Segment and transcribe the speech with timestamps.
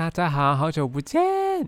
[0.00, 1.20] 大家好，好久不见！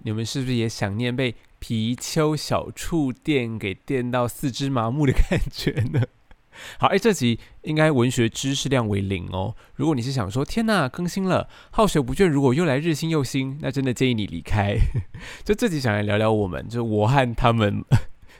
[0.05, 6.01] 你们是不是也想念被皮丘小触电给电到四肢麻木的感觉呢？
[6.81, 9.55] 好，哎，这集应该文学知识量为零哦。
[9.75, 14.79] 如果你是想说，天呐，更新了，好学不倦，如果又来日新又新，那真的建议你离开。
[15.45, 17.85] 就这集想来聊聊我们，就我和他们。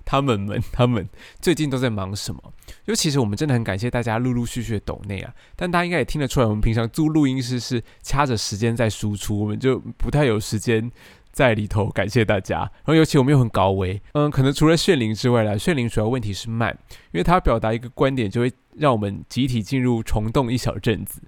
[0.05, 1.09] 他们们，他们
[1.41, 2.41] 最近都在忙什么？
[2.87, 10.91] 就其实我们真的很感谢大家陆陆续续的抖内啊，但大家应该也听得出来，我们平常租录音室是掐着时间在输出，我们就不太有时间
[11.31, 12.59] 在里头感谢大家。
[12.59, 16.77] 然后尤其我们又很高危，嗯，可能除了炫灵之外啦，炫灵主要问题是慢，
[17.13, 21.23] 因为他表达一个观点就会让我们集体进入虫洞一小阵子。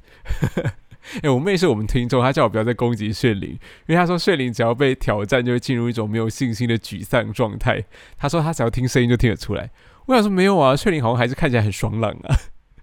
[1.22, 3.50] 哎，我妹是我们听众，她叫我不要再攻击炫灵，
[3.86, 7.84] 因为她说炫灵只要被挑战就会进入一种没有信心的沮丧状态。
[8.16, 9.70] 她说她只要听声音就听得出来。
[10.06, 12.36] 我想说没有啊，炫灵好像还是看起来很爽朗啊。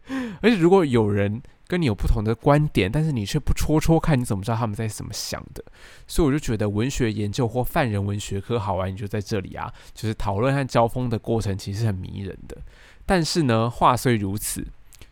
[0.42, 5.64] 而且如果有人跟你有不同的观点，但是你却不戳戳看，你怎么知道他们在怎么想的？
[6.08, 12.58] 所以我就觉得文学研究或泛人文学科好玩，你就在这里啊，就是讨论和交锋的过程其实很迷人的。
[13.06, 14.68] 但是呢，话虽如此。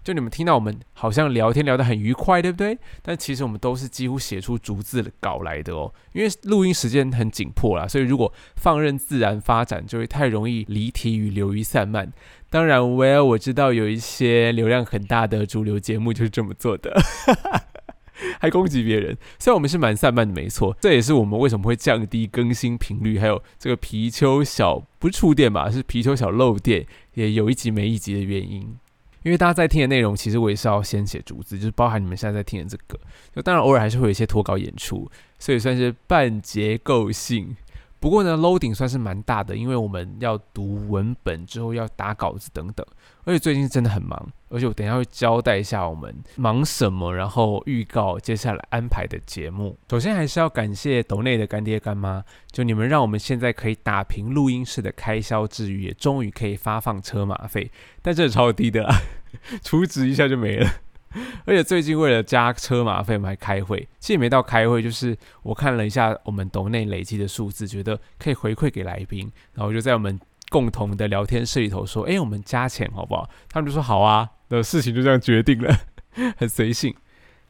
[0.09, 2.75] 就你们听到我们好像聊天聊得很愉快，对不对？
[3.03, 12.11] 但其实我们都是几乎写出逐字稿来的哦，因为录音时间很紧迫啦，所以如果放任自然发展，就会太容易离题与流于散漫。
[12.49, 16.99] 当然，Well，我知道有一些流量很大的主流节目就是这么做的，
[18.41, 19.15] 还攻击别人。
[19.37, 28.75] 虽然我们是蛮散漫的，没错，这也是我们为什么会降低更新频率，还有这个皮丘小不触电吧，是皮丘小漏电，也有一集没一集的原因。
[29.23, 32.99] 因为大家在听的内容，其实我也是要先写逐字，就是包含你们现在在听的这个。
[33.35, 37.55] 就当然偶尔还是会有一些脱稿演出，所以算是半结构性。
[37.99, 42.85] 不过呢，loading 算是蛮大的，因为我们要读文本之后要打稿子等等，
[43.25, 44.31] 而且最近真的很忙。
[44.51, 49.77] 而且我等下会交代一下我们忙什么，然后预告接下来安排的节目。
[49.91, 57.69] 首先还是要感谢斗内的干爹干妈，就你们让我们现在可以打平录音室的开销之余，也终于可以发放车马费，
[58.01, 58.95] 但这超低的，啊
[59.61, 60.67] 储值一下就没了。
[61.45, 63.79] 而且最近为了加车马费，我们还开会。
[63.99, 75.75] 其实也没到开会，就是我看了一下我们斗内累积的数字，觉得可以回馈给来宾，然后就在我们共同的聊天室里头说：“哎，我们加钱好不好？”他们就说：“好啊。”的事情就这样决定了，
[76.37, 76.95] 很随性。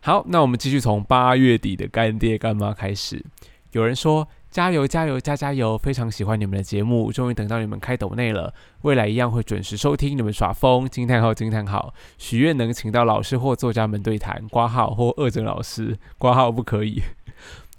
[0.02, 3.24] 好，那我们继续从八月底的干爹干妈开始。
[3.72, 4.28] 有人说。
[4.52, 5.78] 加油加油加加油！
[5.78, 8.52] 非常喜欢你们的节目，终于等到你们开抖内了。
[8.82, 10.90] 未来一样会准时收听你们耍疯。
[10.90, 11.94] 惊叹号惊叹号！
[12.18, 17.04] 许愿能请到老师或作家们对谈，挂号或二诊老师，挂号不可以。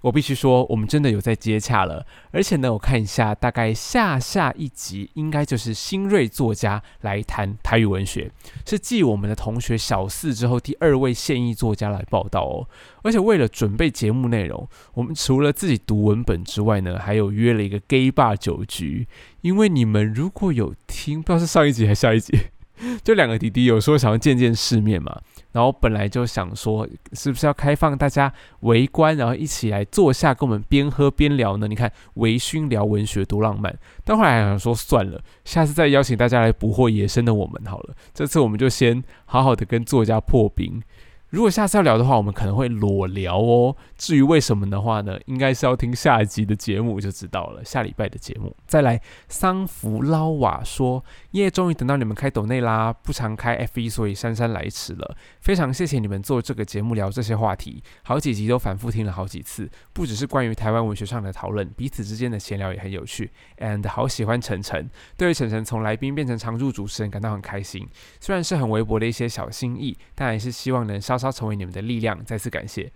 [0.02, 8.30] 我必须说，我们真的有在接洽了，而且呢，我看一下，大概下下一集应该就是新锐作家来谈台语文学，
[8.66, 12.66] 是继我们的同学小四之后第二位现役作家来报道哦。
[13.02, 19.06] 而且为了准备节目内容，我们除了自己读文本之外呢， 还有约了一个 gay bar 酒局。
[19.42, 22.36] 因为你们如果有听，不知道是上一集还是下一集，
[23.02, 25.20] 就两个弟弟有说想要见见世面嘛。
[25.52, 31.66] 然后本来就想说，是不是要开放大家围观，然后一起来坐下跟我们边喝边聊呢？
[31.66, 33.76] 你看微醺聊文学多浪漫。
[34.04, 37.94] 但后来还想说算了，下次再邀请大家来捕获野生的我们好了。
[38.14, 40.82] 这次我们就先好好的跟作家破冰。
[41.30, 43.76] 如果下次要聊的话，我们可能会裸聊哦。
[44.00, 47.64] 至于为什么的话呢，应该是要听下一集的节目就知道了。
[47.64, 49.00] 下礼拜的节目再来。
[49.28, 52.92] 桑福捞瓦说：“耶，终于等到你们开抖内啦！
[52.92, 55.16] 不常开 F 一，所以姗姗来迟了。
[55.40, 59.70] 非常谢谢你们做这个节目聊这些话题，好几集都反复听了好几次。
[59.92, 63.30] 不只是关于台湾文学上的讨论，彼此之间的闲聊也很有趣。
[63.58, 67.86] And 好喜欢晨晨，对于晨晨从来宾变成常驻主持人感到很开心。
[68.18, 72.90] 虽然是很微薄的一些小心意，但还是希望能稍。”稍成为你们的力量，再次感谢。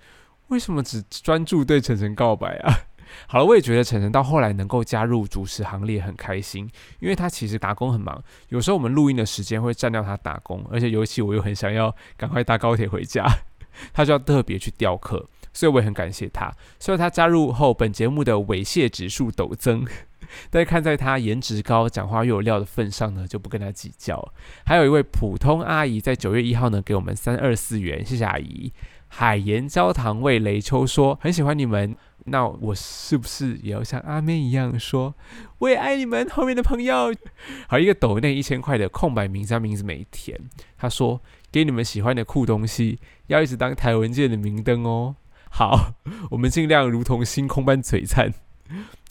[0.49, 2.73] 为什么只专注对晨晨告白啊？
[3.29, 6.69] 好了，我也觉得晨晨到后来能够加入主持行列很开心，
[6.99, 13.25] 因为他其实打工很忙，有时候我们录音的时间会占掉他打工，而且尤其我又很想要赶快搭高铁回家，
[13.93, 16.53] 他就要特别去雕刻，所以我也很感谢他。
[16.81, 19.87] 虽然他加入后，本节目的猥亵指数陡增。
[20.51, 24.33] 但是看在他颜值高、讲话又有料的份上呢，就不跟他计较。
[24.65, 28.73] 还有一位普通阿姨在九月一号呢，给我们三二四元，谢谢阿姨。
[29.17, 31.95] 海盐焦糖味雷秋说很喜欢你们，
[32.25, 35.15] 那我是不是也要像阿妹一样说
[35.59, 36.29] 我也爱你们？
[36.29, 37.15] 后面的朋友，
[37.69, 40.37] 好一个抖内一千块的空白名，他名字没填。
[40.77, 41.21] 他说
[41.53, 45.15] 给你们喜欢的酷东西，要一直当台文界的明灯哦。
[45.49, 45.93] 好，
[46.33, 48.35] 我们尽量如同星空般璀璨。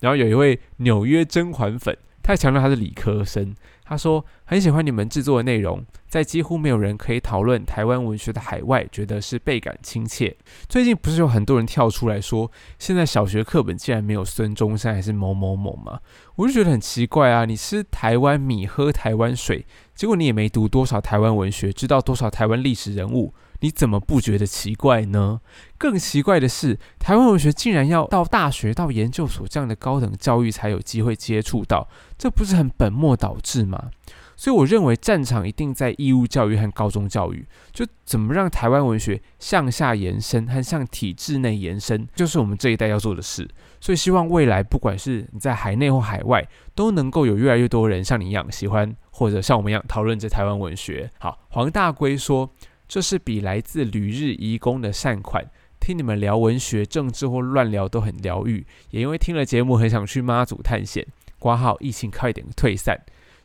[0.02, 3.54] 然后有一位纽约甄嬛粉他强调他是理科生。
[3.86, 10.34] 他说很喜欢你们制作的内容，在几乎没有人可以讨论台湾文学的海外，觉得是倍感亲切。
[10.66, 16.00] 最近不是有很多人跳出来说，现在小学课本竟然没有孙中山还是某某某吗？
[16.36, 17.44] 我就觉得很奇怪啊！
[17.44, 23.34] 你吃台湾米，喝台湾水，结果你也没读多少台湾文学，知道多少台湾历史人物。
[23.64, 25.40] 你怎么不觉得奇怪呢？
[25.78, 31.88] 更奇怪的是，台湾文学竟然要到大学、到研究所这样的高等教育才有机会接触到，
[32.18, 33.88] 这不是很本末倒置吗？
[34.36, 37.46] 所以我认为战场一定在义务教育和高中教育。
[37.72, 43.48] 就怎么让台湾文学向下延伸和向体制内延伸，就是我们这一代要做的事。
[43.80, 51.10] 所以希望未来不管是你在海内或海外，都能够有越来越多人像你一样喜欢，或者像我们一样讨论着台湾文学。
[51.18, 52.50] 好，黄大龟说。
[52.88, 55.44] 这是比来自旅日移工的善款。
[55.80, 61.06] 听你们聊文学、政治或乱聊都很疗愈，也因为听了节目很想去妈祖探险。
[61.38, 62.98] 挂号疫情快点退散。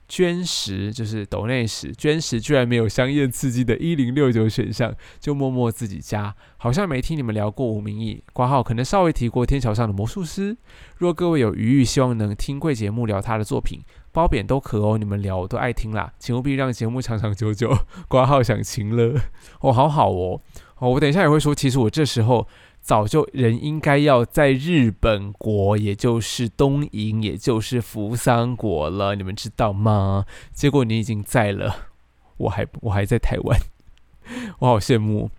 [0.08, 6.36] 捐食就是抖内食，捐食居然没有香艳刺激的一零六九选项，就默默自己加。
[6.58, 8.24] 好像没听你们聊过吴明义。
[8.34, 10.58] 挂号可能稍微提过天桥上的魔术师。
[10.98, 13.82] 若各位有余裕，希望能听贵节目聊他的作品。
[14.12, 17.72] 褒贬都可哦，你们聊我都爱听啦，请务必让节目长长久久。
[18.10, 19.20] 挂号想情了，
[19.62, 20.42] 哦，好好哦，
[20.80, 22.48] 哦，我等一下也会说，其实我这时候
[22.82, 30.26] 早就人应该要在日本国，也就是东瀛，也就是扶桑国了，你们知道吗？
[30.52, 31.76] 结果你已经在了，
[32.38, 33.60] 我还我还在台湾，
[34.60, 35.30] 我好羡慕。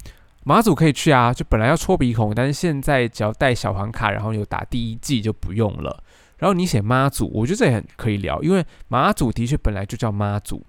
[0.42, 6.02] 马祖可以去啊，就本来要戳鼻孔，但是现在只要带小黄卡，然后有打第一季就不用了。
[6.40, 10.64] 然后你写妈祖，我觉得这也很可以聊，因为妈祖的确本来就叫妈祖，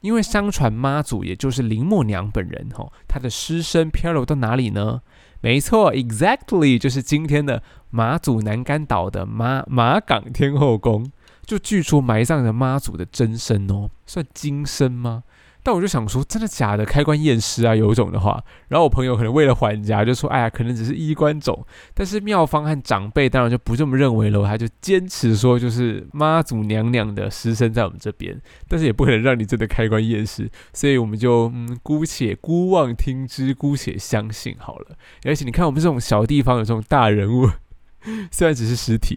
[0.00, 5.02] 因为相传妈祖也就是林默娘本人吼，她的尸身漂流到哪里呢？
[5.40, 11.10] 没错，exactly 就是今天的马祖南干岛的马马港天后宫，
[11.44, 15.24] 就据说埋葬着妈祖的真身哦，算金身吗？
[15.66, 16.84] 但我就想说，真的假的？
[16.84, 18.40] 开棺验尸啊，有种的话。
[18.68, 34.96] 然后我朋友可能为了还家，就说：“哎呀，可能只是衣冠冢。”但是妙方和长辈当然就不这么认为了，他就坚持说，就是妈祖娘娘的尸身在我们这边，但是也不可能让你真的开棺验尸，所以我们就嗯，姑且姑妄听之，姑且相信好了。
[35.24, 37.50] 而且你看，我们这种小地方有这种大人物，
[38.30, 39.16] 虽然只是尸体。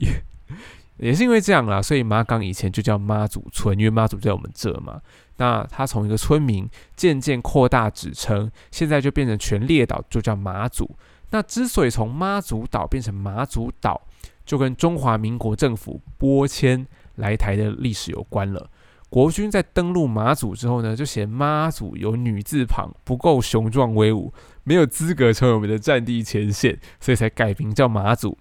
[1.00, 5.02] 也是因为这样啦，所以马港以前就叫妈祖村，因为妈祖在我们这嘛。
[5.38, 10.90] 那它从一个村民渐渐扩大指称，现在就变成全列岛就叫马祖。
[11.32, 14.02] 那之所以从妈祖岛变成马祖岛，
[14.46, 16.86] 就跟中华民国政府拨迁
[17.16, 18.70] 来台的历史有关了。
[19.10, 28.38] 国军在登陆马祖之后呢，就嫌妈祖有女字旁，不够雄壮威武，没有资格成为我们的战地前线，所以才改名叫马祖。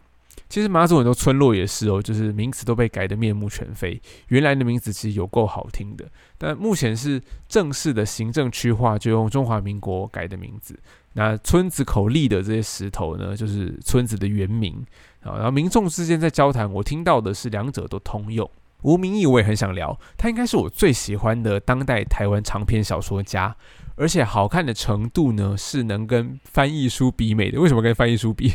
[0.48, 4.00] 其实马祖很多村落也是哦，就是名字都被改得面目全非。
[4.28, 6.04] 原来的名字其实有够好听的，
[6.38, 10.78] 但目前是正式的行政区划，就用中华民国改的名字。
[11.12, 14.74] 那村子口立的这些石头呢，就是村子的原名
[15.20, 15.34] 啊。
[15.36, 18.48] 然后民众之间在交谈，我听到的是两者都通用。
[18.82, 23.56] 吴明义我也很想聊，他应该是我最喜欢的当代台湾长篇小说家，
[23.96, 27.60] 而且好看的程度呢是能跟翻译书比美的。
[27.60, 28.52] 为什么跟翻译书比？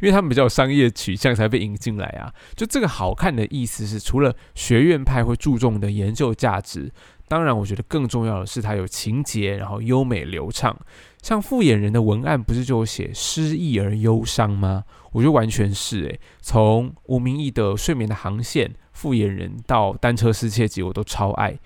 [0.02, 6.92] 为他们比较有商业取向才被引进来啊，就这个好看的意思是，除了学院派会注重的研究价值，
[7.28, 10.76] 当然我觉得更重要的是它有情节，然后优美流畅。
[11.22, 14.84] 像复眼人的文案不是就写失意而忧伤吗？
[15.12, 21.58] 我觉得完全是诶，从吴明义的睡眠的航线、复眼人到单车失窃集，我都超爱。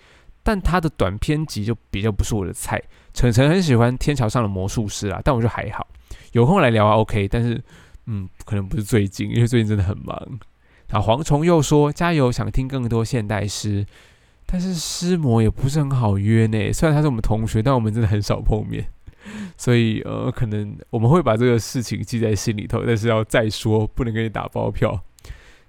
[0.43, 2.83] 但他的短篇集就比较不是我的菜。
[3.13, 5.87] 晨晨很喜欢天桥上的魔术师啊，但我就还好，
[6.33, 7.29] 有空来聊啊，OK。
[7.29, 7.63] 但是。
[8.07, 10.17] 嗯，可能不是最近，因为最近真的很忙。
[10.91, 13.85] 啊，蝗虫又说加油，想听更多现代诗，
[14.47, 16.73] 但是诗魔也不是很好约呢。
[16.73, 18.87] 虽然他是我们同学，但我们真的很少碰面，
[19.57, 25.03] 所以呃，可能我们会把这个事情记在心里头，但是要再说，不能给你打包票。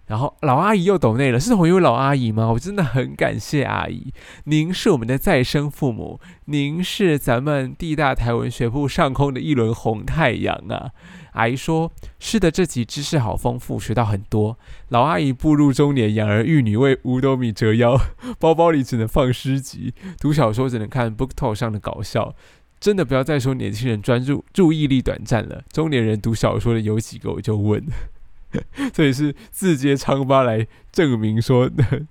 [0.07, 2.51] 然后老阿姨又抖内了，是同一位老阿姨吗？
[2.51, 10.91] 我真的很感谢阿姨，您是我们的再生父母，您是咱们地大台文学部上空的一轮红太阳啊！
[11.31, 14.57] 阿姨说：“是的，这集知识好丰富，学到很多。
[14.87, 17.99] 老阿姨步入中年，养儿育女，为五斗米折腰，
[18.39, 22.33] 包包里只能放诗集，读小说只能看 BookTok 上的搞笑。
[22.79, 27.33] 真的不要再说年轻人专注注意力短暂了，中年人读小说的有几个？
[27.33, 27.83] 我就问。”
[28.91, 31.69] 这也是自揭疮疤来证明说，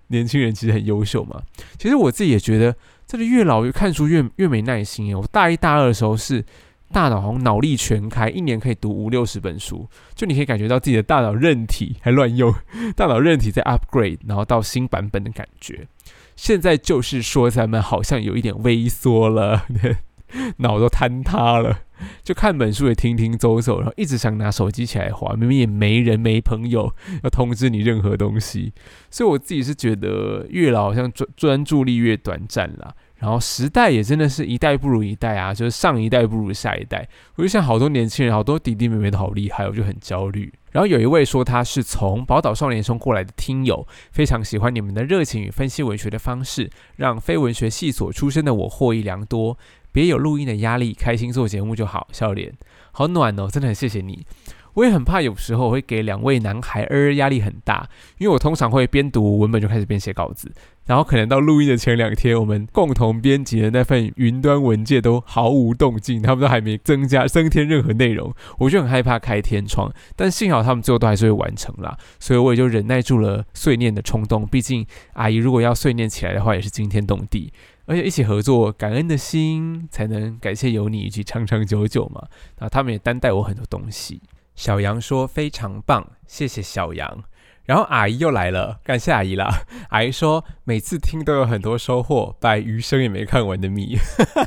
[0.09, 1.43] 年轻人其实很优秀嘛。
[1.79, 6.45] 其实我自己也觉得，这里越老越看书越越没耐心我大一大二的时候是
[6.93, 12.55] 大脑好像脑力全开，一年可以读五六十本书，就你可以感觉到自己的大脑韧体还乱用，
[12.95, 13.65] 大脑韧体在。
[13.65, 15.89] upgrade，然后到新版本的感觉。
[16.37, 19.65] 现在就是说，咱们好像有一点微缩了，
[20.59, 21.84] 脑都坍塌了。
[22.23, 28.73] 就看本书也停停走走，然后一直想拿手机起来划，明明也没人没朋友要通知你任何东西。
[29.11, 32.95] 所以我自己是觉得，越老好像专专注力越短暂啦。
[33.17, 37.09] 然后时代也真的是一代不如一代啊，就是上一代不如下一代。
[37.37, 40.53] 我就像好多年轻人，好多弟弟妹妹都好厉害，我就很焦虑。
[40.73, 49.57] 然后有一位说他是从宝岛少年中过来的听友，非常喜欢你们的热情与分析文学的方式，让非文学系所出身的我获益良多。
[49.95, 52.09] 别有录音的压力，开心做节目就好。
[52.11, 52.53] 笑脸
[52.91, 54.27] 好暖哦，真的很谢谢你。
[54.75, 60.53] 我也很怕有时候会给两位男孩儿压力很大，因为我通常会边读文本就开始边写稿子，
[60.87, 69.93] 然后可能到录音的前两天，我们共同编辑的那份云端文件都毫无动静，他们都还没增加增添任何内容，我就很害怕开天窗。
[70.17, 74.45] 但幸好他们最后都还是会完成啦，所以我也就忍耐住了碎念的冲动。
[74.45, 77.53] 毕竟阿姨如果要碎念起来的话，也是惊天动地。
[77.87, 82.26] 而且一起合作，感恩的心才能感谢有你以及长长久久嘛。
[82.59, 84.23] 那他们也担待我很多东西。
[84.55, 87.25] 小杨说非常棒，谢谢小杨。
[87.64, 89.64] 然后阿姨又来了，感谢阿姨啦。
[89.88, 93.97] 阿姨说每次听都有很多收获，把余生也没看完的密，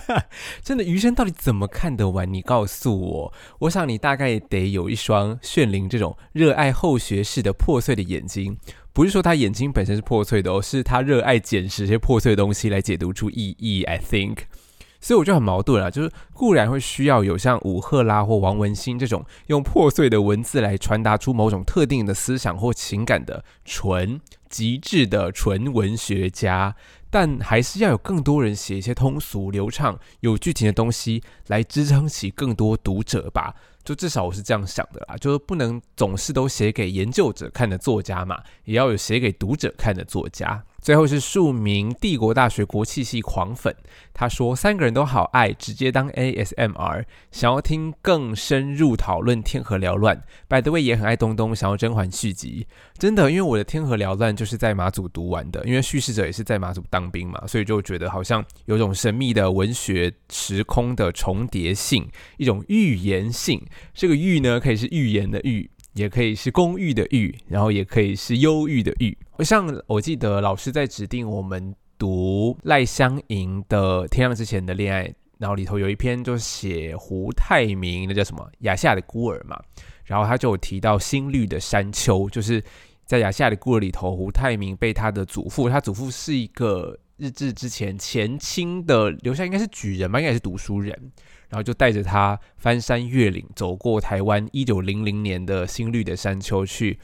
[0.62, 2.32] 真的余生到底怎么看得完？
[2.32, 3.34] 你告诉我。
[3.62, 8.58] 我想你大概得有一双炫灵这种热爱后学式的破碎的眼睛。
[8.98, 13.84] 不是说他眼睛本身是破碎的哦，是他热爱捡拾这些破碎的东西来解读出意义。
[13.84, 14.38] I think，
[15.00, 26.76] 所以我就很矛盾啊，就是固然会需要有像武赫拉或王文兴这种用破碎的文字来传达出某种特定的思想或情感的纯极致的纯文学家，
[27.12, 33.54] 但还是要有更多人写一些通俗流畅、有剧情的东西来支撑起更多读者吧。
[33.88, 40.62] 就至少我是这样想的啦，就是不能总是都写给研究者看的作家嘛，也要有写给读者看的作家。
[40.88, 43.76] 最后是数名帝国大学国际系狂粉，
[44.14, 50.16] 他说三个人都好爱，直接当 ASMR，想要听更深入讨论《天河缭乱》。
[50.48, 52.68] By the way，也很爱东东，想要甄嬛续集。
[52.98, 63.62] 真的，因为我的《天河缭乱》就是在马祖读完的，因为叙事者也是在马祖当兵嘛，所以就觉得好像有种神秘的文学时空的重叠性，一种预言性。
[63.94, 65.70] 这个预呢，可以是预言的预。
[65.98, 69.18] 也可以是公寓的寓，然后也可以是忧郁的郁。
[69.40, 75.08] 像我记得老师在指定我们读赖香盈的《天亮之前的恋爱》，
[75.40, 79.60] 然后里头有一篇就写胡泰明，那叫什么《亚夏的孤儿》嘛。
[80.06, 82.64] 然后他就有提到新绿的山丘，就是
[83.04, 91.12] 在《亚夏的孤儿》里头，胡泰明被他的祖父，他祖父是一个日治之前前清的留下，应该是举人吧，应该是读书人。
[91.50, 97.00] 然后就带着他翻山越岭，走过台湾一九零零年的新绿的山丘，去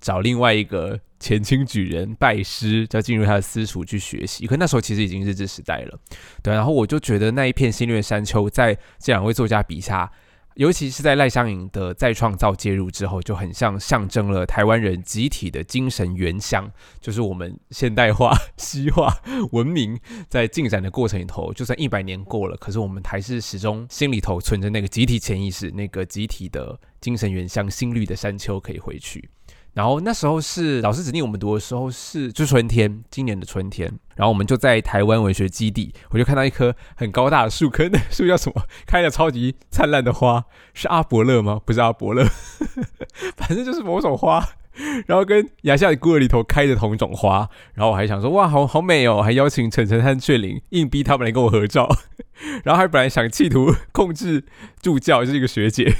[0.00, 4.46] 找另外一个前清举人拜师，要进入他的私塾去学习。
[4.46, 5.98] 可那时候其实已经日治时代了，
[6.42, 6.52] 对。
[6.52, 10.10] 然后我就觉得那一片新绿的山丘，在这两位作家笔下。
[10.54, 16.70] 尤其是在赖香盈的再创造介入之后，就很像象征了台湾人集体的精神原乡，
[17.00, 19.12] 就是我们现代化、西化
[19.50, 29.28] 文明在进展的过程里头，就算一百年过了，可是我们还是始终心里头存着那个集体潜意识，那个集体的精神原乡，新绿的山丘可以回去。
[29.72, 33.92] 然后那时候是老师指定我们读的时候是就春天，今年的春天。
[34.16, 38.62] 然后我们就在台湾文学基地，我就看到一棵很高大的树，可那树叫什么？
[38.86, 41.60] 开了超级灿烂的花，是阿伯乐吗？
[41.64, 42.24] 不是阿伯乐，
[43.36, 44.44] 反正就是某种花。
[45.06, 47.48] 然后跟亚夏的孤儿里头开的同一种花。
[47.74, 49.22] 然后我还想说，哇，好好美哦！
[49.22, 51.88] 还邀请晨晨和翠玲硬逼他们来跟我合照。
[52.64, 54.44] 然后还本来想企图控制
[54.82, 55.94] 助教，就是一个学姐。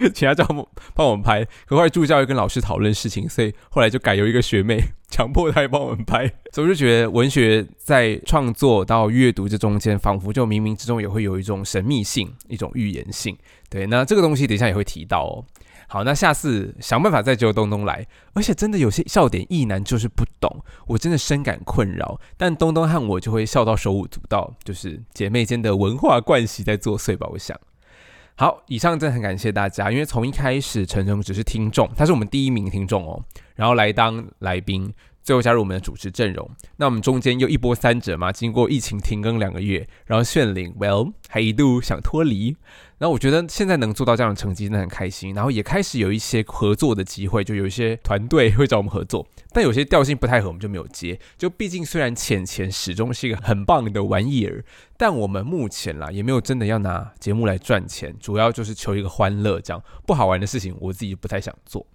[0.14, 0.64] 请他叫我们
[0.94, 6.26] 帮我们拍，可后来助教又跟老师讨论事情，所以后来就改由一个学妹 强迫他也帮我们拍。
[6.52, 13.36] 所以我就觉得文学在创作到阅读这中间，仿佛就冥冥之中也会有一种神秘性，一种预言性。
[13.68, 15.44] 对，那这个东西等一下也会提到哦。
[15.86, 18.06] 好，那下次想办法再叫东东来。
[18.32, 22.18] 而且真的有些笑点，意难就是不懂，我真的深感困扰。
[22.36, 27.58] 但东东和我就会笑到手舞足蹈，就是姐妹间的文化惯习在作祟吧，我想。
[28.40, 33.22] 好，以上真的很感谢大家，因为从一开始陈诚只是听众，他是我们第一名听众哦，
[33.54, 34.90] 然后来当来宾，
[35.22, 36.50] 最后加入我们的主持阵容。
[36.78, 42.56] 那我们中间又一波三折嘛，经过疫情停更两个月，然后炫灵，Well，还一度想脱离。
[43.02, 51.18] 那我觉得现在能做到这样的成绩真的很开心，然后也开始有一些合作的机会，就有一些团队会找我们合作，但有些调性不太合，我们就没有接。
[51.38, 54.62] 就毕竟虽然浅浅始终是一个很棒的玩意儿，
[54.98, 61.86] 但我们目前啦也没有真的要拿节目来赚钱，主要就是求一个欢乐，这样不好玩的事情我自己不太想做。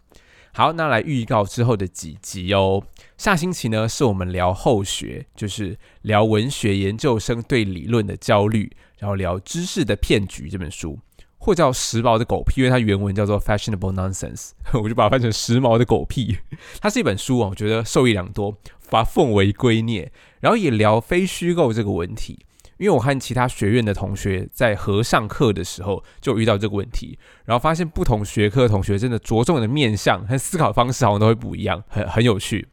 [0.54, 2.82] 好，那来预告之后的几集哦。
[3.18, 11.00] 下星期呢，是我们聊后学，就是聊文学研究生对理论的焦虑，然后聊知识的骗局这本书，
[11.38, 16.38] 或叫时髦的狗屁，因为它原文叫做 fashionable nonsense， 我就把它翻成时髦的狗屁。
[16.80, 18.58] 它是一本书哦，我觉得受益良多，
[18.90, 20.10] 把奉为圭臬。
[20.40, 22.46] 然后也聊非虚构这个问题。
[22.78, 32.68] 因为我和其他学院的同学在合上课的时候就遇到这个问题，然后发现不同学科的同学真的着重的面向和思考方式好像都会不一样，很很有趣。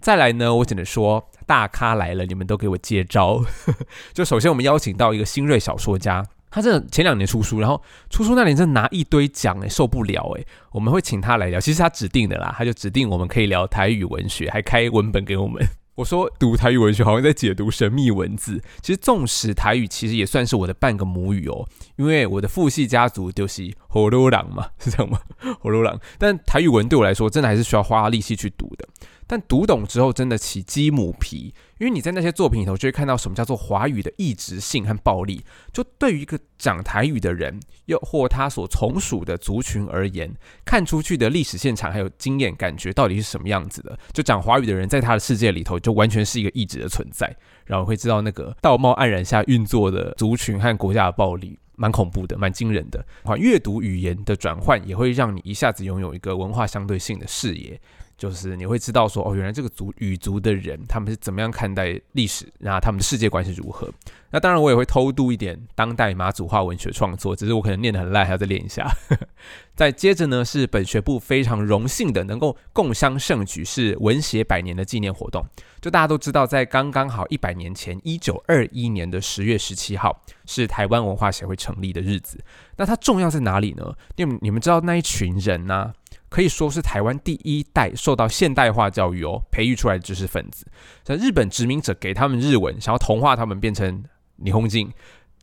[0.00, 3.42] 再来呢，我只能说大咖来了，你们都给我接招。
[4.14, 10.44] 就首先我们邀请到一个新锐小说家，他这前两年出书，然后出书那年真拿一堆奖哎，受不了哎。
[10.72, 15.62] 我们会请他来聊，其实他指定的啦，他就指定我们可以聊台语文学，还开文本给我们。
[15.96, 25.18] 我说读台语文学好像在解读神秘文字，其实纵使台语其实也算是我的半个母语哦，因为我的父系家族就是火罗朗嘛， 是这样吗？
[25.58, 28.88] 火罗朗，但台语文对我来说真的还是需要花力气去读的。
[29.28, 35.44] 但读懂之后，真的起鸡母皮，因为你在那些作品里头就会看到什么叫做华语的异质性和暴力。
[35.70, 43.98] 就对于一个讲台语的人，又或他所从属的族群而言，看出去的历史现场还有经验感觉到底是什么样子的？
[44.14, 47.30] 就讲华语的人，在他的世界里头，就完全是一个异质的存在，
[47.66, 53.04] 然后会知道那个道貌岸然下运作的族群和国家的暴力，蛮恐怖的，蛮惊人的。
[53.36, 57.78] 阅读语言的转换，也会让你一下子拥有一个文化相对性的视野。
[58.18, 63.88] 就是你会知道说哦，原来这个族语族的人他们是怎么样看待历史，然后他们的世界观是如何。
[64.30, 68.86] 那当然我也会偷渡一点当代马祖话文学创作，只是我可能念得很烂，还要再练一下。
[69.74, 75.46] 再接着呢，是本学部非常荣幸的能够共襄盛举，是文协百年的纪念活动。
[75.80, 82.38] 就大家都知道，在刚刚好一百年前，一九二一年的十月十七号是台湾文化协会成立的日子。
[82.76, 83.94] 那它重要在哪里呢？
[84.16, 85.94] 你们你们知道那一群人呢？
[86.28, 90.66] 可以说是台湾第一代受到现代化教育哦，培育出来的知识分子。
[91.02, 94.04] 在日本殖民者给他们日文，想要同化他们变成
[94.42, 94.92] 霓虹镜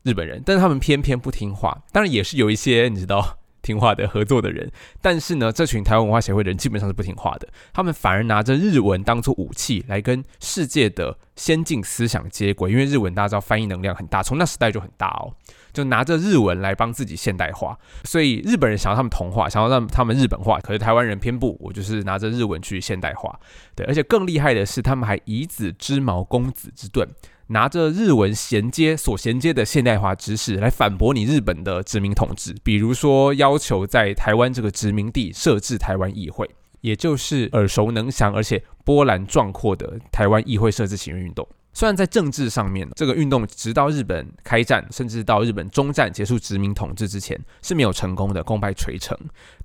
[0.03, 1.83] 日本人，但是他们偏偏不听话。
[1.91, 7.47] 当然也是有一些你知道听话的合作的人，但是呢，这群台湾文化协会的人基本上是不听话的。
[7.73, 15.33] 他们反而拿着日文当做武器来跟世界的先进思想接轨，因为日文大家知道翻译能量很大，从那时代就很大哦。
[15.75, 23.37] 就拿着日文来帮自己现代化，所以日本人想要他们同化，想要让他们日本化，可是台湾人偏不，我就是拿着日文去现代化。
[23.75, 27.05] 对，而且更厉害的是，他们还以子之矛攻子之盾，
[27.47, 32.55] 拿着日文衔接所衔接的现代化知识来反驳你日本的殖民统治。
[32.63, 41.45] 比如说，要求在台湾这个殖民地设置台湾议会，也就是耳熟能详而且波澜壮阔的台湾议会设置请愿运动。
[41.75, 49.15] 虽然在政治上面，这个运动直到日本开战，甚至到日本中战结束殖民统治之前是没有成功的，功败垂成。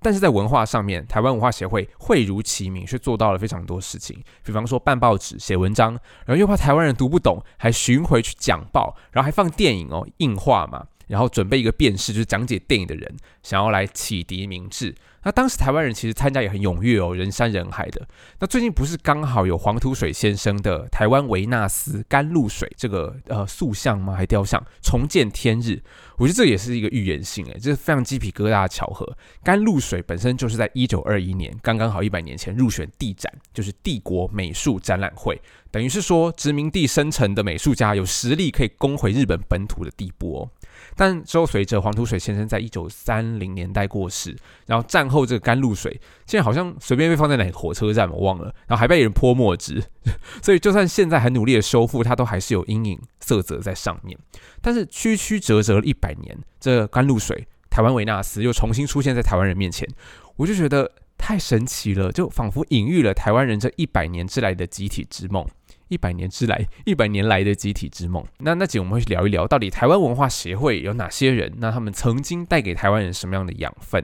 [0.03, 4.21] 但是在文化上面，台湾文化协会会如其名，却做到了非常多事情。
[4.45, 5.93] 比方说办报纸、写文章，
[6.27, 10.85] 然后又怕台湾人读不懂，还巡回去讲报，然后还放电影哦，映画嘛。
[11.07, 14.95] 然后准备一个辨识，就是讲解电影的人，想要来启迪明智。
[15.23, 18.07] 那当时台湾人其实参加也很踊跃哦，人山人海的。
[18.39, 24.15] 那最近不是刚好有黄土水先生的台湾维纳斯甘露水这个呃塑像吗？
[24.15, 25.83] 还雕像重见天日？
[26.17, 29.17] 我觉得这也是一个预言性诶，这是非常鸡皮疙瘩的巧合。
[29.43, 40.51] 甘露水本身就是在一九二一年，刚刚好一百年前入选地展，就是帝国美术展览会，等于是说殖民地生成的美术家有实力可以攻回日本本土的地步哦。
[40.95, 49.83] 但之后，随着黄土水先生在一九三零年代过世，然后战后这个甘露水现在好像随便被放在哪个火车站，我忘了，然后还被人泼墨汁，
[50.43, 54.17] 所以就算现在很努力的修复，它都还是有阴影色泽在上面。
[54.63, 59.89] 但是曲曲折折了一百年，这甘露水台湾维纳斯又重新出现在台湾人面前，
[60.37, 65.47] 我就觉得太神奇了，就仿佛隐喻了台湾人这一百年之来的集体之梦。
[65.89, 68.25] 一百年之来，一百年来的集体之梦。
[68.39, 71.53] 那那集我们会聊一聊，到底台湾文化协会有哪些人？
[71.57, 74.01] 那他们曾经带给台湾人什么样的养分？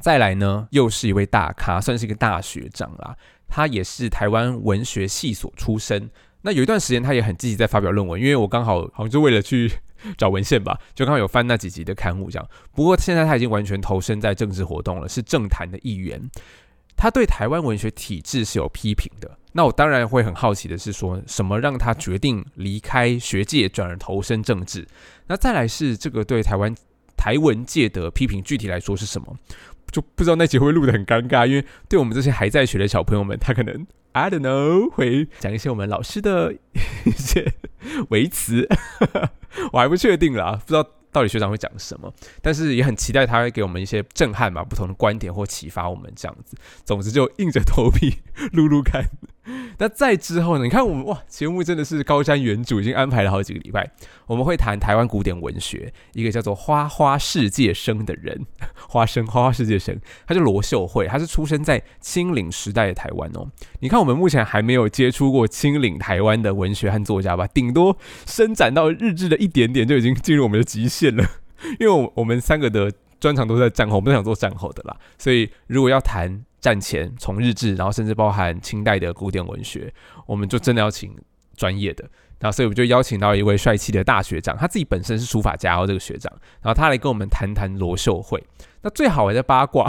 [0.00, 3.16] 再来呢，又是一位大咖，算是一个大学长啦。
[3.48, 6.10] 他也是台湾文学系所出身。
[6.42, 9.72] 那有一段时间，他也很积极在发表论文，因为我刚好好像就为了去
[10.16, 12.48] 找文献吧，就刚好有翻那几集的刊物这样。
[12.72, 16.30] 不过现在他已经完全投身在政治活动了，是政坛的一员。
[16.96, 19.38] 他对台湾文学体制是有批评的。
[19.52, 24.86] 那我当然会很好奇的是，说什么让他决定离开学界，转而投身政治？
[25.26, 26.72] 那再来是这个对台湾
[27.16, 29.36] 台文界的批评，具体来说是什么？
[29.90, 36.54] 就不知道那集会录的很尴尬，因为对我们这些还在学的小朋友们，他可能 I don't know 会讲一些我们老师的
[37.04, 37.52] 一些
[38.10, 38.68] 维词，
[39.72, 46.56] 我还不确定啦，不知道到底学长会讲什么，但是也很期待他会给我们一些震撼吧，不同的观点或启发我们这样子。
[46.84, 48.18] 总之就硬着头皮
[48.52, 49.04] 录录看。
[49.78, 50.64] 那再之后呢？
[50.64, 53.90] 你看我们哇，节目真的是高瞻远瞩，已经安排了好几个礼拜。
[54.26, 58.46] 我们会谈台湾古典文学，一个叫做花花世界生的人，
[58.88, 63.48] 花生花花世界生，他是罗秀慧，他是出生在清领时代的台湾哦。
[63.80, 67.46] 你看我们目前还没有接触过清领台湾的文学和作家吧？
[67.46, 71.24] 顶多伸展到日志的一点点，就已经进入我们的极限了。
[71.80, 76.44] 因为我们三个的专长都在战后，我们都想做战后的啦，所以如果要谈。
[76.60, 79.92] 战前从日志，然后甚至包含清代的古典文学，
[80.26, 81.16] 我们就真的要请
[81.56, 82.04] 专业的。
[82.40, 88.40] 然后，所以我们就邀请到一位帅气的大学长，他自己本身是书法家哦，这个学长，然后他来跟我们谈谈罗秀慧。
[88.82, 89.84] 那最好玩的八卦，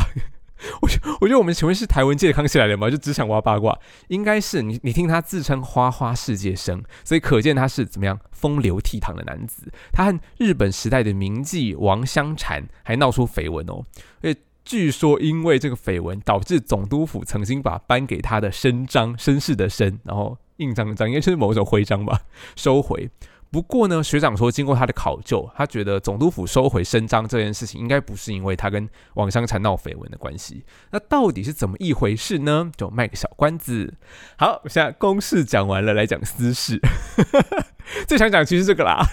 [0.81, 0.89] 我
[1.21, 2.89] 我觉得我们请问是台湾界的康熙来了吗？
[2.89, 3.77] 就只想挖八卦，
[4.07, 9.71] 应该是你你听他自称花花世界生，所以可见他是怎么样风流倜傥的男子。
[9.91, 13.85] 他和日本时代的名妓王香禅还闹出绯闻哦，
[14.21, 14.35] 因为。
[14.69, 22.21] 据说因为这个绯闻，导致总督府曾经把颁给他的勋章、绅士的绅，然后印章的章，应该是某种徽章吧，
[22.55, 23.09] 收回。
[23.49, 30.63] 不过呢，学长说，经过他的考究，他觉得总督府收回勋章这件事情，应该不是因为他跟王香禅闹绯闻的关系。
[30.91, 32.71] 那到底是怎么一回事呢？
[32.77, 33.95] 就卖个小关子。
[34.37, 36.79] 好，现在公事讲完了，来讲私事。
[38.07, 39.03] 最想讲其实这个啦。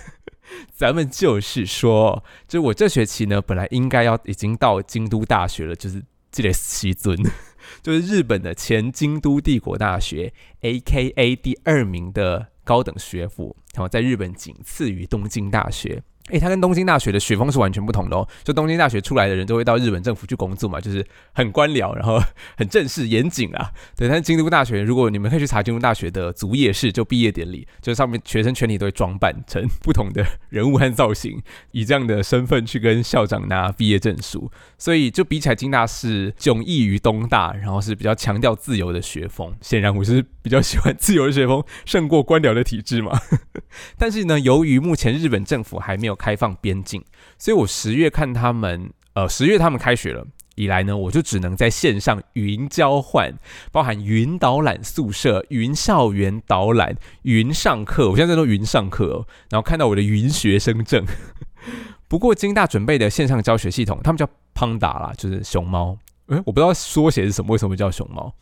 [0.75, 7.17] 咱们就是说，就我这学期呢，本来应该要已经到京都大学了，就是这个西尊，
[7.83, 16.03] 就是日本的前京都帝国大学，A.K.A 第二名的高等学府，然后在日本仅次于东京大学。
[16.31, 18.27] 诶，它跟东京大学的学风是完全不同的哦。
[18.43, 22.21] 就东京大学出来的人都会到日本政府去工作嘛，就是很官僚，然后
[22.57, 23.71] 很正式严谨啊。
[23.97, 34.51] 对，但是京都大学，如果你们可以去查京都大学的卒业式，就毕业典礼，就上面学生全体都会装扮成 不同的人物和造型，以这样的身份去跟校长拿毕业证书。
[34.77, 39.55] 所以就比起来，京大是迥异于东大，然后是比较强调自由的学风。
[39.61, 43.17] 显然我是比较喜欢自由的学风，胜过官僚的体制嘛。
[43.97, 47.05] 但是呢，由于目前日本政府还没有开放边境，
[47.39, 50.27] 所以我十月看他们，呃，十月他们开学了
[50.57, 53.33] 以来呢，我就只能在线上云交换，
[53.71, 61.05] 包含云导览宿舍、云校园导览、云上课，我现在在做云上课哦，然后看到我的云学生证。
[62.09, 65.99] 不过金大准备的线上教学系统，他们叫胖达啦，就是熊猫，
[66.29, 68.33] 诶，我不知道缩写是什么，为什么叫熊猫？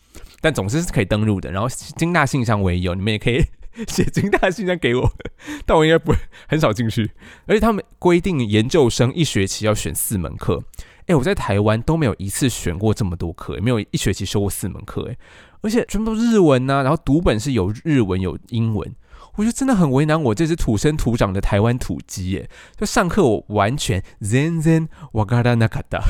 [0.41, 1.51] 但总之是可以登录的。
[1.51, 3.43] 然后金大信箱我也有，你们也可以。
[3.89, 5.13] 写金大信箱给我，
[5.67, 7.11] 但我应该不会很少进去。
[7.47, 10.63] 而且他们规定研究生一学期要选四门课，
[11.07, 15.17] 哎，我在台湾都没有一次选过这么多课，也没有一学期修过四门课，哎，
[15.63, 18.95] 而且全部都是日文呐，然后读本是有日文有英文。
[19.37, 22.49] 我觉得真的很为难我这只土生土长的台湾土鸡耶！
[22.77, 26.01] 就上课我完全 zen zen wagara nakata，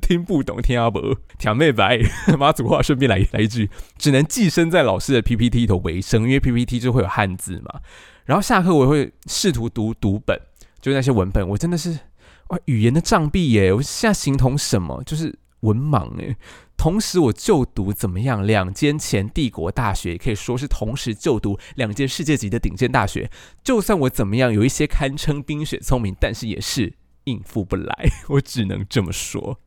[0.00, 1.98] 听不懂听阿伯挑妹白
[2.38, 7.80] 妈祖话，顺便来来一句，只能寄生在老师的 PPT 头为生，因为 PPT 就会有汉字嘛。
[8.24, 10.38] 然后下课我会试图读读本，
[10.80, 11.98] 就那些文本，我真的是
[12.48, 13.72] 哇语言的障壁耶！
[13.72, 15.02] 我现在形同什么？
[15.04, 16.36] 就是文盲哎。
[16.76, 18.46] 同时，我就读怎么样？
[18.46, 23.28] 两间前帝国大学也可以说是同时就读两间世界级的顶尖大学。
[23.64, 26.92] 就算我怎么样，有一些堪称冰雪聪明，但是也是
[27.24, 28.08] 应付不来。
[28.28, 29.58] 我只能这么说。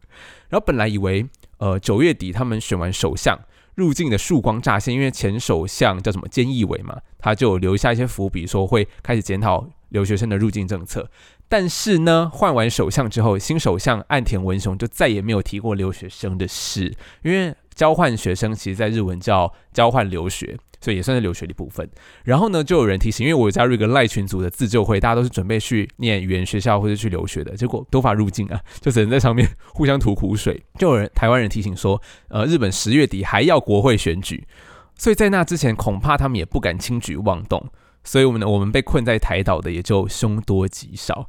[0.50, 1.26] 然后本来以为，
[1.58, 3.38] 呃，九月底他们选完首相
[3.76, 11.10] 入境的曙光乍现，因为前首相叫什么菅义伟嘛，他就留下一些伏笔，说会开始检讨留学生的入境政策。
[11.51, 21.89] 但是呢，换完首相之后，新首相岸田文雄就再也没有提过留学生的事，因为交换学生其实在日文叫交换留学，所以也算是留学的一部分。
[22.23, 30.62] 然后呢，就有人提醒，因为我加入一个赖群组的自救会，大家都是准备去念语言学校或者去留学的，结果都法入境啊，就只能在上面互相吐苦水。
[30.77, 34.47] 就有人台湾人提醒说，呃，日本十月底还要国会选举，
[34.95, 37.65] 所以在那之前恐怕他们也不敢轻举妄动，
[38.03, 41.27] 所以我们我们被困在台岛的也就凶多吉少。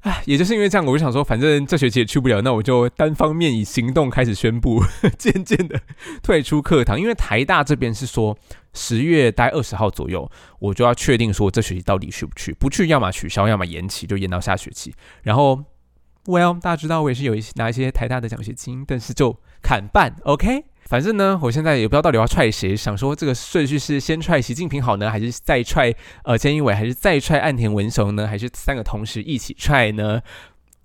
[0.00, 4.82] 唉，也就是因为这样，我就想说，反正这学期也去不了，那我就单方面以行动开始宣布，
[5.18, 5.78] 渐渐的
[6.22, 6.98] 退出课堂。
[6.98, 8.34] 因为台大这边是说，
[8.72, 14.94] 十月待二十号左右，我就要确定说这学期到底去不去，不去要么取消，要么延期，就延到下学期。
[15.22, 15.62] 然后
[16.24, 20.64] ，Well，大家知道我也是有一些拿一些台大的奖学金，但是就砍半，OK。
[20.90, 30.20] 反正呢，我现在也不知道到底要踹谁，想说这个顺序是先踹习近平好呢，还是再踹呃菅义伟，还是再踹岸田文雄呢，还是三个同时一起踹呢？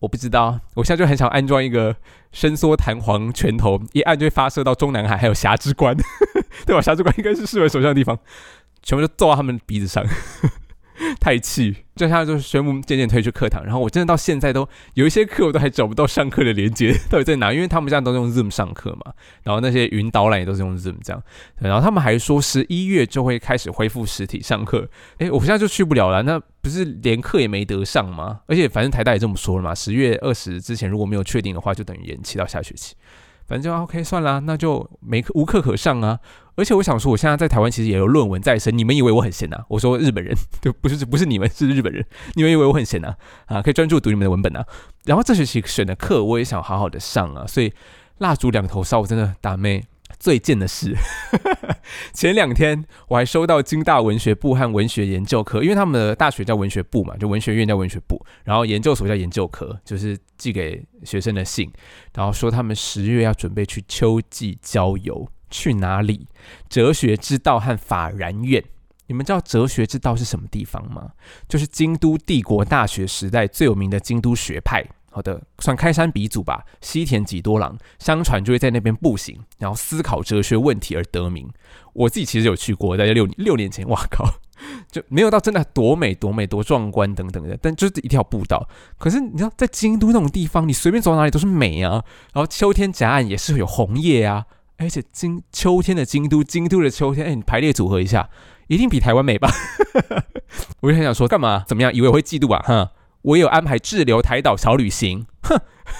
[0.02, 0.60] 我不知道。
[0.76, 1.96] 我现在就很想安装一个
[2.32, 5.98] 伸缩弹簧拳头，一按就会发射到中南海，还有霞之关，
[6.68, 6.80] 对吧？
[6.80, 8.16] 霞之关应该是视为首相的地方，
[8.84, 10.06] 全部就揍到他们鼻子上。
[11.20, 21.24] 太气，就他就是宣布渐渐退出课堂，然后我真的到现在都有一些课我都还找不到上课的连接 到底在哪，因为他们现在都用 Zoom 上课嘛，然后那些云导览也都是用 Zoom 这样，
[21.58, 24.88] 然后他们还说十一月就会开始恢复实体上课，
[25.20, 28.42] 诶，我现在就去不了了，那不是连课也没得上吗？
[28.48, 32.96] 而且反正台大也这么说了嘛，十月二十之前如果没有确定的话，就等于延期到下学期。
[33.48, 36.20] 反正就 OK 算了，那就没课无课可上啊。
[36.56, 38.78] 而且我想说，我现在在台湾其实也有论文在身。
[38.78, 39.64] 你们以为我很闲呐？
[39.68, 42.06] 我说日本人，就，不是不是你们是日本人。
[42.36, 43.14] 你们以为我很闲呐？
[43.46, 44.66] 啊，可以专注读你们的文本啊。
[45.04, 47.46] 然后这学期选的课我也想好好的上啊。
[47.46, 47.74] 所以
[48.20, 49.84] 蜡烛两头烧，我真的打妹。
[50.20, 50.96] 最贱的是，
[52.14, 61.72] 前两天我还收到京大文学部和文学研究科，因为他们的大学叫文学部嘛，就文学院叫文学部，然后研究所叫研究科，就是寄给学生的信，
[62.14, 66.28] 然后说他们十月要准备去秋季郊游，去哪里？
[66.70, 68.64] 哲学之道和法然院。
[69.08, 71.12] 你们知道哲学之道是什么地方吗？
[71.48, 74.84] 就是京都帝国大学时代最有名的京都学派。
[75.16, 76.66] 好的，算开山鼻祖吧。
[76.82, 81.50] 西田几多郎，相传就会在那边步行，然后思考哲学问题而得名。
[81.94, 84.26] 我自己其实有去过，大概六六年前，哇靠，
[84.92, 88.68] 就没有到真的多美多美多壮观等等的，但就是一条步道。
[88.98, 92.04] 可是你知道，在京都那种地方，你随便走到哪里都是美啊。
[92.34, 98.30] 然后秋天夹岸也是有红叶啊，而且京秋天的京都，京都的秋天，哎，你排列组合一下，
[98.68, 99.50] 一定比台湾美吧？
[100.84, 101.64] 我就很想说，干嘛？
[101.66, 101.94] 怎么样？
[101.94, 102.62] 以为我会嫉妒啊？
[102.68, 102.92] 哈。
[103.26, 105.60] 我有安排滞留台岛小旅行，哼，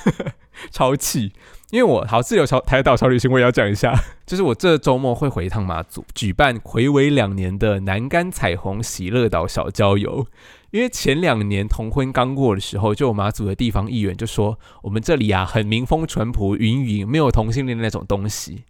[0.72, 1.34] 超气！
[1.72, 10.28] 因为我好滞留小台岛小旅行，我也要讲一下， 就是我这周末会回一趟马祖，举办回违两年的南干彩虹喜乐岛小郊游。
[10.70, 18.64] 因为前两年同婚刚过的时候，就马祖的地方议员就说，我们这里啊很民风淳朴，云云没有同性恋那种东西，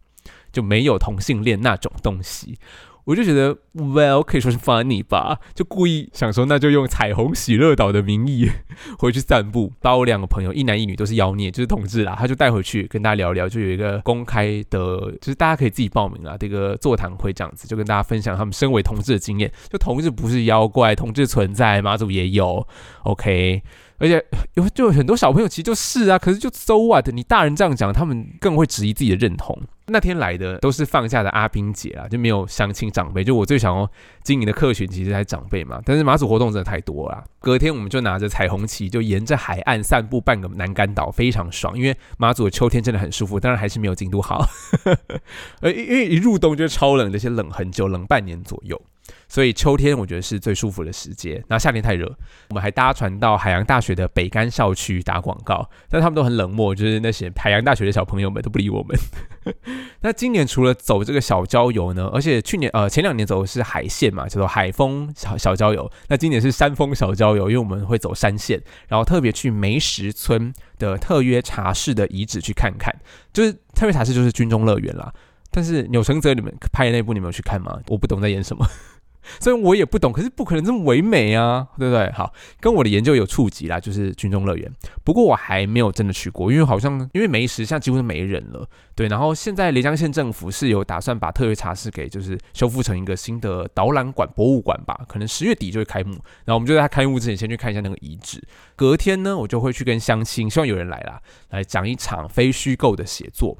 [0.53, 2.57] 就没有同性恋那种东西。
[3.05, 8.49] 我就觉得，Well 可以说是 funny 吧，就故意想说，那就用彩虹喜乐岛的名义
[8.97, 14.79] 回去散步，把我两个朋友，一男一女都是妖孽，就是同志啦，他就带回去跟大家聊聊，就有一个公开的，
[15.21, 22.67] 就是大家可以自己报名啦，这个座谈会这样子，就跟大家分享他们身为同志的经验，就同志不是妖怪，同志存在，马祖也有
[23.03, 23.61] ，OK。
[23.97, 24.23] 而且
[24.55, 27.07] 有就很多小朋友其实就是啊，可是就 so what？
[27.09, 29.57] 你大人这样讲，他们更会质疑自己的认同。
[29.87, 33.23] 那天来的都是放假的阿冰姐啊，就没有相亲长辈。
[33.23, 33.87] 就我最想要
[34.23, 35.79] 经营的客群，其实还是长辈嘛。
[35.85, 37.23] 但是马祖活动真的太多了。
[37.39, 41.77] 隔天我们就拿着彩虹旗，就沿着海岸散步半个南干岛，非常爽。
[41.77, 44.49] 因为马祖的秋天真的很舒服，当然还是没有京都好。
[45.61, 48.81] 呃，因为一入冬就超冷，这些冷很久，冷半年左右。
[49.27, 51.43] 所以秋天我觉得是最舒服的时节。
[51.47, 52.05] 那夏天太热，
[52.49, 58.97] 我们还搭船到海洋大学的北干校区打广告，但他们都很冷漠，就是那些海洋大学的小朋友们都不理我们。
[60.01, 65.89] 那今年除了走这个小郊游呢，而且去年呃前两年走的是海线嘛，叫做海风小小郊游。
[66.07, 72.95] 那今年是山峰小郊游，因为我们会走山线，然后特别去梅石村的特约茶室的遗址去看看，
[73.33, 75.11] 就是特约茶室就是军中乐园啦。
[75.51, 77.79] 但是钮承泽你们拍的那部你们有去看吗？
[77.87, 78.67] 我不懂在演什么。
[79.39, 82.11] 虽然我也不懂，可是不可能这么唯美啊，对不对？
[82.11, 84.71] 好，跟我的研究有触及啦，就是军中乐园。
[85.03, 89.07] 不过我还没有真的去过，因为好像因为没石现在几乎是没人了，对。
[89.07, 96.11] 然后现在连江县政府是有打算把特约茶室给就是修复成一个新的导览馆、博物馆吧，可能十月底就会开幕。
[96.45, 98.41] 然后我们就在它开幕之前先去看一下那个遗址。
[98.75, 103.57] 隔天呢，我就会去跟相亲，希望有人来啦，来讲一场非虚构的写作。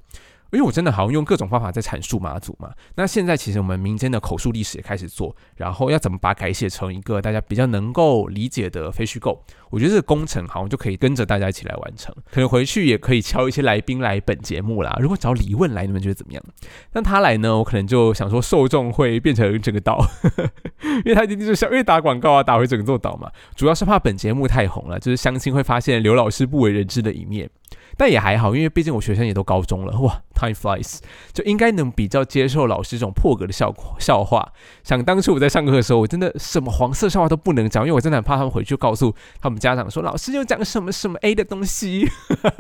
[0.55, 12.15] 因为我真的好像用各种方法在阐述马祖嘛，那现在其实我们民间的口述历史也开始做，然后要怎么把它改写成一个大家比较能够理解的非虚构，我觉得这个工程好像就可以跟着大家一起来完成。
[12.31, 14.95] 可能回去也可以敲一些来宾来本节目啦。
[14.99, 16.43] 如果找李问来，你们觉得怎么样？
[16.91, 20.05] 但他来呢，我可能就想说受众会变成整个岛，
[21.03, 23.29] 因为他一定就是想因为打广告啊，打回整座岛嘛。
[23.55, 27.49] 主要是怕本节目太红了，就是相亲会发现刘老师不为人知的一面。
[27.97, 30.99] 但也还好，因为毕竟我学生也都高中了，哇，time flies，
[31.33, 34.51] 就应该能比较接受老师这种破格的笑笑话。
[34.83, 42.09] 想当初我在上课的时候，我真的什么黄色笑话都不能讲，因为我真的很怕他们回去告诉他们家长说老师又讲什么什么 A 的东西，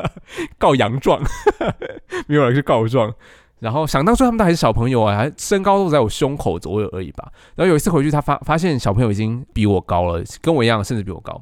[0.57, 1.21] 告洋状，
[2.27, 3.13] 没有人去告状。
[3.59, 7.31] 然后想当初他们都还是小朋友啊，还身高都在我胸口左右而已吧。
[7.55, 11.41] 然后有一次回去，他发发现小朋友已经比我高了，跟我一样，甚至比我高。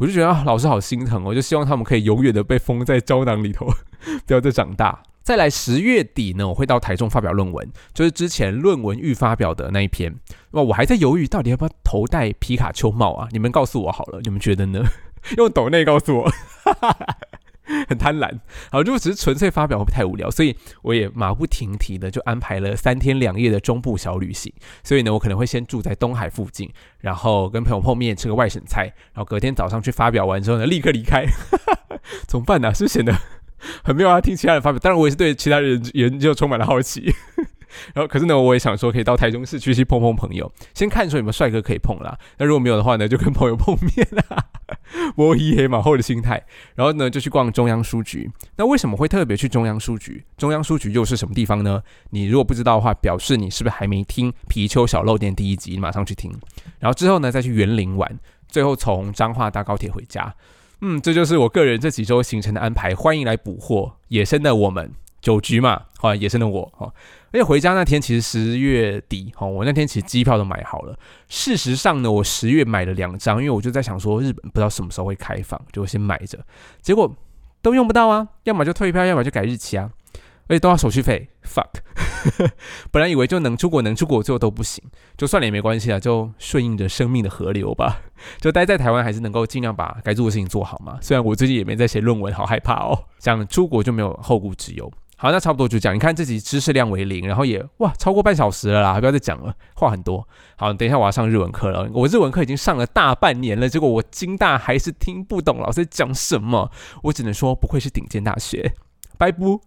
[0.00, 3.68] 我就觉得，老师好心疼，我就希望他们可以永远的被封在胶囊里头，
[4.26, 5.02] 不要再长大。
[5.22, 10.16] 再来十月底呢，我会到台中发表论文，就是之前论文预发表的那一篇。
[10.52, 13.28] 那我还在犹豫，到底要不要头戴皮卡丘帽啊？
[13.30, 14.82] 你们告诉我好了，你们觉得呢？
[15.36, 16.32] 用抖内告诉我。
[17.88, 18.30] 很贪婪。
[18.70, 20.30] 好，如果只是纯粹发表会不会太无聊？
[20.30, 24.52] 所以我也马不停蹄的就安排了三天两夜的中部小旅行。
[24.82, 31.24] 所以呢，我可能会先住在东海附近，然后跟朋友碰面吃个外省菜，然后隔天早上去发表完之后呢，立刻离开。
[32.26, 32.72] 怎么办呢？
[32.74, 33.14] 是显得
[33.84, 34.78] 很没有要听其他人发表。
[34.78, 37.12] 当然，我也是对其他人研究充满了好奇。
[37.94, 42.18] 然后，可是呢，我也想说，可以到台中市区去碰碰朋友，先看说有没有帅哥可以碰啦。
[42.38, 44.44] 那如果没有的话呢，就跟朋友碰面啦，
[45.16, 46.42] 摸一黑马后的心态。
[46.74, 48.30] 然后呢，就去逛中央书局。
[48.56, 50.24] 那为什么会特别去中央书局？
[50.36, 51.82] 中央书局又是什么地方呢？
[52.10, 55.78] 你如果不知道的话，表示你是不是还没听皮丘小漏店第一集？
[55.78, 56.30] 马上去听。
[56.78, 60.34] 然后之后呢，再去园林玩，最后从彰化搭高铁回家。
[60.80, 62.94] 嗯，这就是我个人这几周行程的安排。
[62.94, 64.92] 欢迎来捕获野生的我们。
[65.20, 66.92] 酒局嘛，好，野生的我，哈，
[67.32, 70.98] 而且回家那天其实十月底，哈，我那天其实机票都买好了。
[71.28, 76.38] 事实上呢，我十月买了两张，因为我就在想说日本不知道什么时候会开放，就先买着。
[76.80, 77.14] 结果
[77.60, 79.90] 都用不到啊，要么就退票，要么就改日期啊，
[80.48, 81.68] 而且都要手续费，fuck。
[82.90, 84.82] 本来以为就能出国能出国，最后都不行，
[85.16, 88.00] 就算了也没关系啊，就顺应着生命的河流吧，
[88.40, 90.98] 就待在台湾还是能够尽量把该做的事情做好嘛。
[91.02, 94.90] 虽然我最近也没在写论文，好害怕哦，想出国就没有后顾之忧。
[95.22, 95.94] 好，那差不多就这样。
[95.94, 100.26] 你看这集知识量为零，然后也哇超过半小时了啦，不要再讲了，话很多。
[100.56, 106.70] 好，等一下我要上日文课了，我日文课已经上了大半年了，结果我京大还是听不懂老师讲什么，
[107.02, 108.72] 我只能说不愧是顶尖大学，
[109.18, 109.60] 拜不。